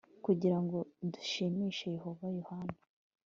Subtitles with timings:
[0.25, 0.77] kugira ngo
[1.13, 2.75] dushimishe Yehova Yohana